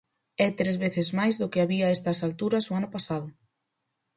É 0.45 0.47
tres 0.59 0.75
veces 0.83 1.07
máis 1.19 1.35
do 1.41 1.49
que 1.51 1.61
había 1.63 1.85
a 1.87 1.93
estas 1.97 2.19
alturas 2.27 2.65
o 2.71 2.73
ano 2.79 2.89
pasado. 2.95 3.27